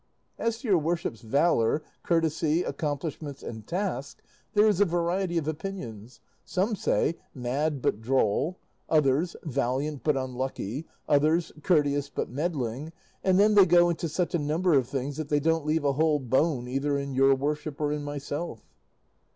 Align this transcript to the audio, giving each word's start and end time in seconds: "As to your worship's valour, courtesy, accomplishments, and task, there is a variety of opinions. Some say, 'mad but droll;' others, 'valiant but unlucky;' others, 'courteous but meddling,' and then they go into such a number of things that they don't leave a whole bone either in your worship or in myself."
"As 0.39 0.57
to 0.61 0.67
your 0.67 0.79
worship's 0.79 1.21
valour, 1.21 1.83
courtesy, 2.01 2.63
accomplishments, 2.63 3.43
and 3.43 3.67
task, 3.67 4.23
there 4.53 4.67
is 4.67 4.81
a 4.81 4.83
variety 4.85 5.37
of 5.37 5.47
opinions. 5.47 6.21
Some 6.43 6.75
say, 6.75 7.19
'mad 7.35 7.83
but 7.83 8.01
droll;' 8.01 8.57
others, 8.89 9.35
'valiant 9.43 10.03
but 10.03 10.17
unlucky;' 10.17 10.87
others, 11.07 11.51
'courteous 11.61 12.09
but 12.09 12.29
meddling,' 12.31 12.91
and 13.23 13.39
then 13.39 13.53
they 13.53 13.67
go 13.67 13.91
into 13.91 14.09
such 14.09 14.33
a 14.33 14.39
number 14.39 14.73
of 14.73 14.87
things 14.89 15.17
that 15.17 15.29
they 15.29 15.39
don't 15.39 15.67
leave 15.67 15.85
a 15.85 15.93
whole 15.93 16.17
bone 16.17 16.67
either 16.67 16.97
in 16.97 17.13
your 17.13 17.35
worship 17.35 17.79
or 17.79 17.91
in 17.91 18.03
myself." 18.03 18.65